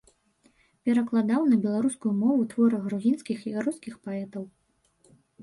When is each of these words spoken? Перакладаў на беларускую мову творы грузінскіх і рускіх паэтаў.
Перакладаў 0.87 1.41
на 1.51 1.59
беларускую 1.65 2.13
мову 2.23 2.41
творы 2.55 2.77
грузінскіх 2.87 3.47
і 3.51 3.55
рускіх 3.69 3.93
паэтаў. 4.09 4.43